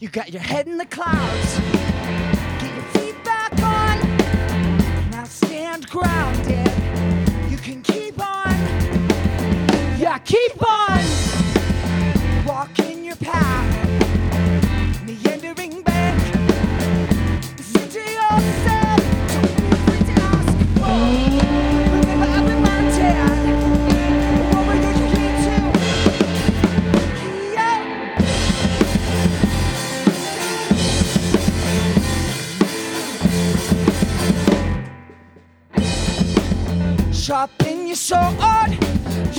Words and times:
You 0.00 0.08
got 0.08 0.32
your 0.32 0.40
head 0.40 0.66
in 0.66 0.78
the 0.78 0.86
clouds. 0.86 1.60
Get 2.58 2.74
your 2.74 2.84
feet 2.94 3.22
back 3.22 3.52
on. 3.62 5.10
Now 5.10 5.24
stand 5.24 5.90
grounded. 5.90 6.72
You 7.50 7.58
can 7.58 7.82
keep 7.82 8.18
on. 8.18 8.56
Yeah, 9.98 10.16
keep 10.24 10.66
on. 10.66 11.19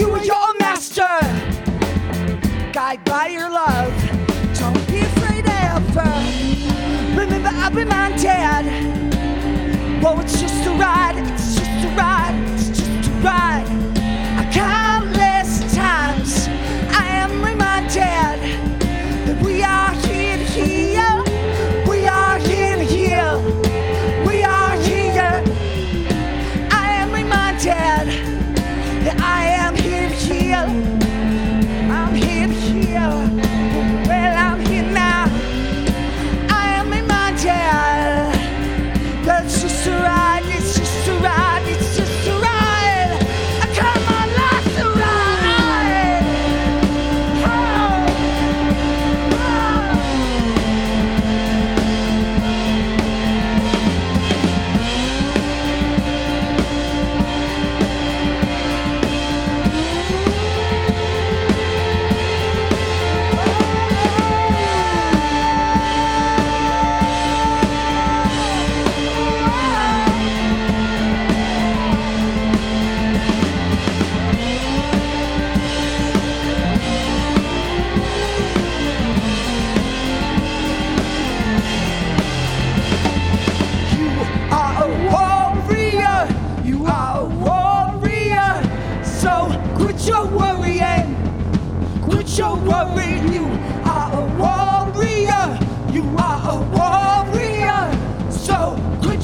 You 0.00 0.10
are 0.12 0.24
your 0.24 0.54
master. 0.58 1.18
Guide 2.72 3.04
by 3.04 3.26
your 3.26 3.50
love, 3.50 3.92
don't 4.58 4.86
be 4.88 5.00
afraid 5.00 5.44
ever. 5.46 6.10
Remember, 7.20 7.50
I've 7.52 7.74
been 7.74 7.88
mounted. 7.88 8.64
Whoa, 10.02 10.18
it's 10.20 10.40
just 10.40 10.66
a 10.66 10.70
ride, 10.70 11.16
it's 11.18 11.56
just 11.56 11.84
a 11.84 11.88
ride, 11.98 12.34
it's 12.54 12.68
just 12.68 13.08
a 13.08 13.12
ride. 13.22 13.79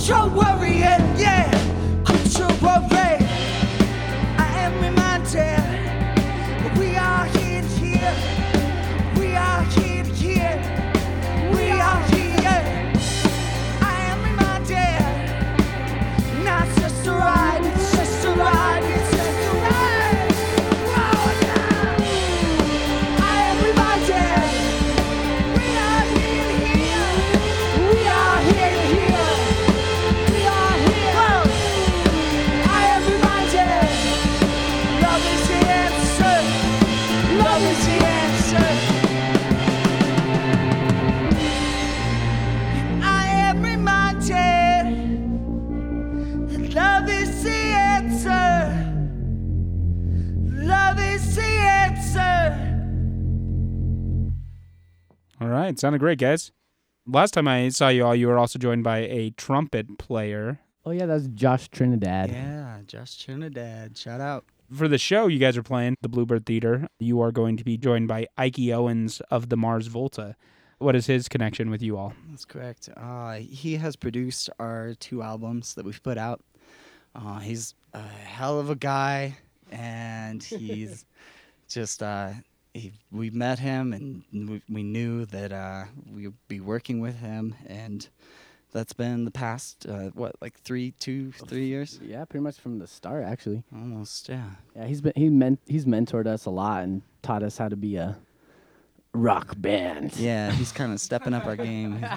Quit 0.06 0.36
your 0.38 0.55
right, 55.66 55.78
sounded 55.78 55.98
great, 55.98 56.18
guys. 56.18 56.52
Last 57.06 57.34
time 57.34 57.48
I 57.48 57.68
saw 57.68 57.88
you 57.88 58.04
all, 58.04 58.14
you 58.14 58.28
were 58.28 58.38
also 58.38 58.58
joined 58.58 58.84
by 58.84 58.98
a 58.98 59.30
trumpet 59.30 59.98
player. 59.98 60.60
Oh 60.84 60.92
yeah, 60.92 61.06
that's 61.06 61.26
Josh 61.28 61.68
Trinidad. 61.68 62.30
Yeah, 62.30 62.78
Josh 62.86 63.18
Trinidad. 63.18 63.96
Shout 63.96 64.20
out. 64.20 64.44
For 64.72 64.88
the 64.88 64.98
show 64.98 65.26
you 65.26 65.38
guys 65.38 65.56
are 65.56 65.62
playing, 65.62 65.96
the 66.00 66.08
Bluebird 66.08 66.46
Theater, 66.46 66.88
you 66.98 67.20
are 67.20 67.30
going 67.30 67.56
to 67.56 67.64
be 67.64 67.76
joined 67.76 68.08
by 68.08 68.26
Ikey 68.36 68.72
Owens 68.72 69.20
of 69.30 69.48
the 69.48 69.56
Mars 69.56 69.86
Volta. 69.86 70.36
What 70.78 70.94
is 70.94 71.06
his 71.06 71.28
connection 71.28 71.70
with 71.70 71.82
you 71.82 71.96
all? 71.96 72.12
That's 72.30 72.44
correct. 72.44 72.88
Uh, 72.96 73.34
he 73.34 73.76
has 73.76 73.96
produced 73.96 74.50
our 74.58 74.94
two 74.98 75.22
albums 75.22 75.74
that 75.74 75.84
we've 75.84 76.02
put 76.02 76.18
out. 76.18 76.42
Uh, 77.14 77.38
he's 77.38 77.74
a 77.92 78.02
hell 78.02 78.60
of 78.60 78.70
a 78.70 78.76
guy, 78.76 79.36
and 79.70 80.42
he's 80.42 81.06
just. 81.68 82.02
Uh, 82.02 82.30
he, 82.76 82.92
we 83.10 83.30
met 83.30 83.58
him, 83.58 83.92
and 83.92 84.24
we, 84.48 84.62
we 84.68 84.82
knew 84.82 85.24
that 85.26 85.52
uh, 85.52 85.84
we 86.12 86.26
would 86.28 86.36
be 86.48 86.60
working 86.60 87.00
with 87.00 87.16
him, 87.18 87.54
and 87.66 88.08
that's 88.72 88.92
been 88.92 89.24
the 89.24 89.30
past 89.30 89.86
uh, 89.88 90.10
what, 90.14 90.36
like 90.40 90.58
three, 90.60 90.92
two, 90.98 91.32
three 91.32 91.66
years, 91.66 91.98
Yeah, 92.02 92.24
pretty 92.24 92.42
much 92.42 92.58
from 92.58 92.78
the 92.78 92.86
start 92.86 93.24
actually. 93.24 93.62
almost. 93.74 94.28
Yeah. 94.28 94.50
Yeah, 94.74 94.84
he's 94.86 95.00
been 95.00 95.12
he 95.16 95.28
meant 95.30 95.60
he's 95.66 95.84
mentored 95.86 96.26
us 96.26 96.44
a 96.46 96.50
lot 96.50 96.84
and 96.84 97.02
taught 97.22 97.42
us 97.42 97.56
how 97.58 97.68
to 97.68 97.76
be 97.76 97.96
a 97.96 98.16
rock 99.14 99.54
band. 99.58 100.16
Yeah, 100.16 100.50
he's 100.52 100.72
kind 100.72 100.92
of 100.92 101.00
stepping 101.00 101.32
up 101.34 101.46
our 101.46 101.56
game. 101.56 102.04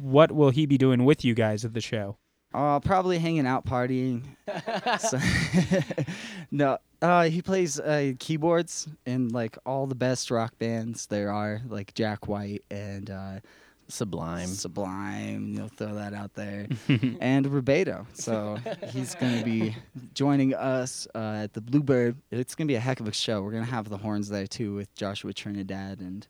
What 0.00 0.32
will 0.32 0.50
he 0.50 0.64
be 0.64 0.78
doing 0.78 1.04
with 1.04 1.22
you 1.24 1.34
guys 1.34 1.64
at 1.66 1.74
the 1.74 1.80
show? 1.82 2.16
Uh, 2.54 2.80
probably 2.80 3.18
hanging 3.18 3.46
out 3.46 3.64
partying. 3.66 4.22
So- 5.00 5.18
no, 6.50 6.78
uh, 7.00 7.24
he 7.24 7.40
plays 7.42 7.80
uh, 7.80 8.12
keyboards 8.18 8.88
in 9.06 9.28
like 9.28 9.56
all 9.64 9.86
the 9.86 9.94
best 9.94 10.30
rock 10.30 10.58
bands 10.58 11.06
there 11.06 11.30
are, 11.32 11.60
like 11.68 11.94
Jack 11.94 12.28
White 12.28 12.62
and 12.70 13.10
uh, 13.10 13.40
Sublime. 13.88 14.46
Sublime. 14.48 15.52
You'll 15.54 15.68
throw 15.68 15.94
that 15.94 16.14
out 16.14 16.34
there, 16.34 16.66
and 17.20 17.46
Rubedo. 17.46 18.06
So 18.14 18.58
he's 18.88 19.14
gonna 19.14 19.42
be 19.44 19.74
joining 20.14 20.54
us 20.54 21.06
uh, 21.14 21.42
at 21.44 21.52
the 21.52 21.60
Bluebird. 21.60 22.16
It's 22.30 22.54
gonna 22.54 22.68
be 22.68 22.74
a 22.76 22.80
heck 22.80 23.00
of 23.00 23.08
a 23.08 23.12
show. 23.12 23.42
We're 23.42 23.52
gonna 23.52 23.64
have 23.64 23.88
the 23.88 23.98
horns 23.98 24.28
there 24.28 24.46
too 24.46 24.74
with 24.74 24.94
Joshua 24.94 25.32
Trinidad 25.32 26.00
and 26.00 26.26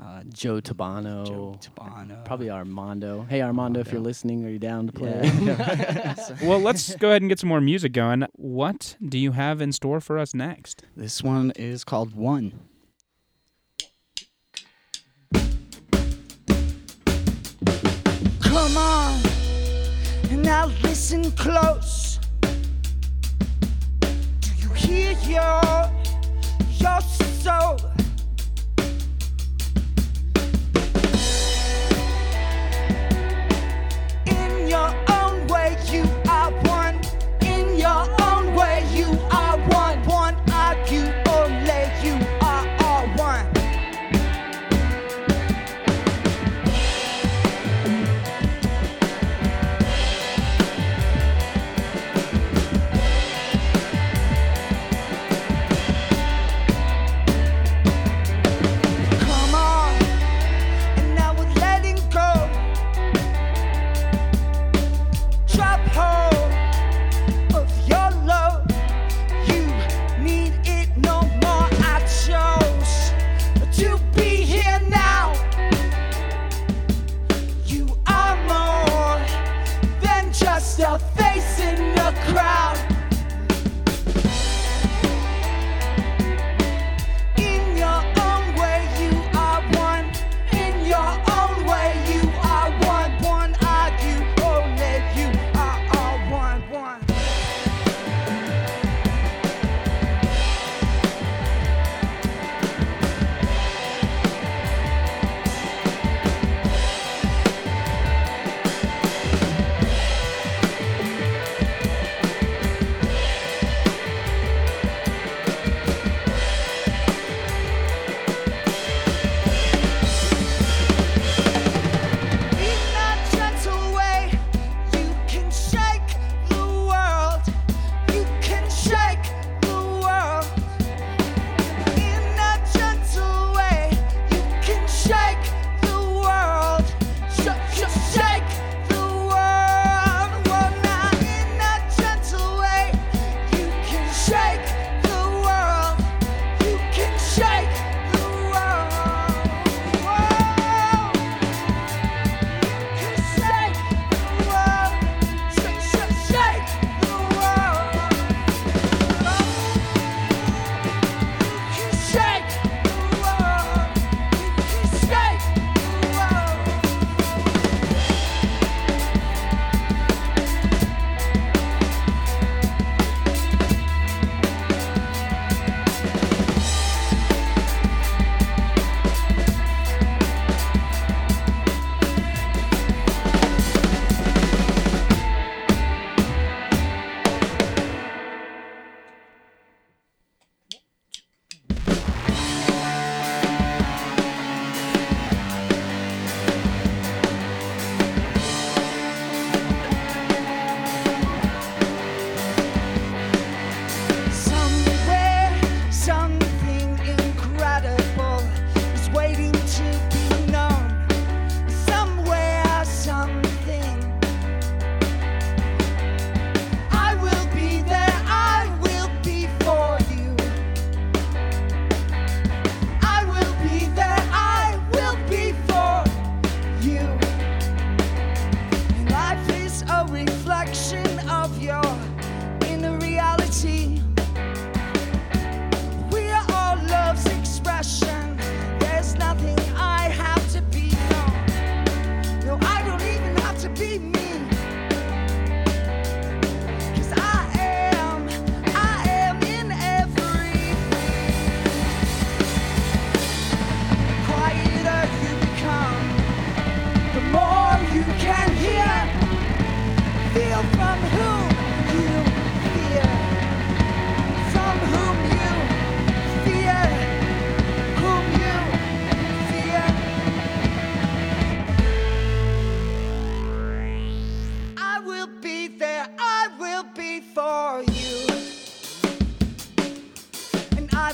uh, 0.00 0.22
Joe 0.32 0.60
Tabano. 0.60 1.26
Joe 1.26 1.58
Tabano. 1.60 2.24
Probably 2.24 2.50
Armando. 2.50 3.26
Hey 3.28 3.42
Armando, 3.42 3.80
if 3.80 3.90
you're 3.90 4.00
listening, 4.00 4.44
are 4.44 4.48
you 4.48 4.58
down 4.58 4.86
to 4.86 4.92
play? 4.92 5.30
Yeah. 5.42 6.14
Well, 6.42 6.60
let's 6.60 6.94
go 6.96 7.08
ahead 7.08 7.22
and 7.22 7.28
get 7.28 7.38
some 7.40 7.48
more 7.48 7.60
music 7.60 7.92
going. 7.92 8.24
What 8.34 8.96
do 9.04 9.18
you 9.18 9.32
have 9.32 9.60
in 9.60 9.72
store 9.72 10.00
for 10.00 10.18
us 10.18 10.34
next? 10.34 10.84
This 10.96 11.22
one 11.22 11.52
is 11.56 11.84
called 11.84 12.14
One. 12.14 12.52
Come 18.40 18.76
on, 18.76 19.20
and 20.30 20.42
now 20.42 20.66
listen 20.82 21.30
close. 21.32 22.18
Do 24.00 24.50
you 24.56 24.70
hear 24.74 25.12
your 25.26 25.90
your 26.78 27.00
soul? 27.00 27.78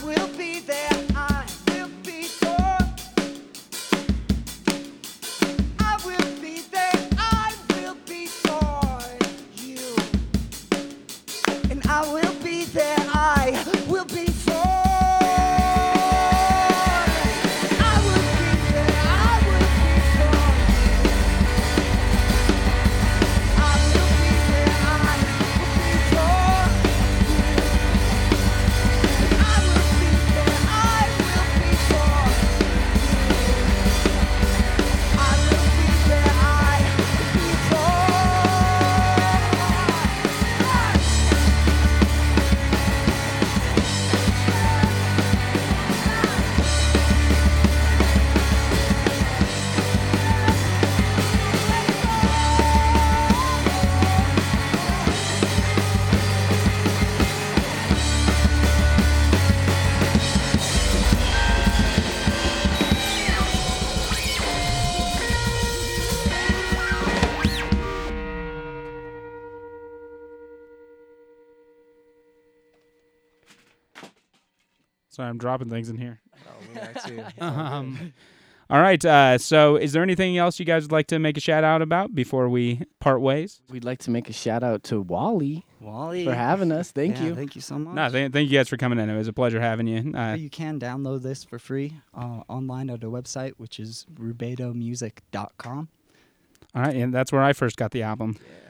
will 0.05 0.34
Sorry, 75.15 75.29
I'm 75.29 75.39
dropping 75.39 75.71
things 75.71 75.91
in 75.91 75.97
here. 75.97 76.21
Oh, 76.77 77.07
too. 77.07 77.23
Um, 77.41 78.13
all 78.69 78.81
right. 78.81 79.03
Uh, 79.05 79.39
so, 79.39 79.77
is 79.77 79.93
there 79.93 80.03
anything 80.03 80.39
else 80.39 80.59
you 80.59 80.65
guys 80.65 80.83
would 80.83 80.93
like 80.93 81.07
to 81.09 81.21
make 81.21 81.37
a 81.37 81.41
shout 81.41 81.63
out 81.63 81.83
about 81.83 82.17
before 82.17 82.49
we 82.49 82.83
part 82.99 83.21
ways? 83.21 83.61
We'd 83.71 83.85
like 83.85 84.01
to 84.01 84.11
make 84.11 84.29
a 84.29 84.33
shout 84.33 84.65
out 84.65 84.83
to 84.85 85.01
Wally 85.01 85.65
Wally. 85.81 86.25
for 86.25 86.35
having 86.35 86.73
us. 86.73 86.91
Thank 86.91 87.19
yeah, 87.19 87.27
you. 87.27 87.35
Thank 87.37 87.55
you 87.55 87.61
so 87.61 87.79
much. 87.79 87.95
No, 87.95 88.11
th- 88.11 88.33
thank 88.33 88.51
you 88.51 88.59
guys 88.59 88.69
for 88.69 88.77
coming 88.77 88.99
in. 88.99 89.09
It 89.09 89.17
was 89.17 89.29
a 89.29 89.33
pleasure 89.33 89.61
having 89.61 89.87
you. 89.87 90.13
Uh, 90.17 90.35
you 90.35 90.51
can 90.51 90.81
download 90.81 91.23
this 91.23 91.45
for 91.45 91.61
free 91.61 91.93
uh, 92.13 92.41
online 92.49 92.91
at 92.91 93.05
our 93.05 93.11
website, 93.11 93.53
which 93.59 93.79
is 93.79 94.07
rubedomusic.com. 94.15 95.89
all 96.75 96.83
right, 96.83 96.97
and 96.97 97.15
that's 97.15 97.31
where 97.31 97.43
I 97.43 97.53
first 97.53 97.77
got 97.77 97.93
the 97.93 98.03
album. 98.03 98.37
Yeah. 98.41 98.65